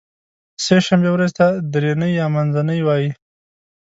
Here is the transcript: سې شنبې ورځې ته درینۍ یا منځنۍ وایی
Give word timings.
سې 0.63 0.77
شنبې 0.85 1.09
ورځې 1.13 1.33
ته 1.39 1.45
درینۍ 1.73 2.11
یا 2.19 2.27
منځنۍ 2.35 2.79
وایی 2.83 3.09